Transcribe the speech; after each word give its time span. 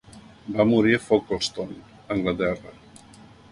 Va 0.55 0.65
morir 0.69 0.95
a 0.97 1.01
Folkestone, 1.09 1.79
Anglaterra. 2.19 2.77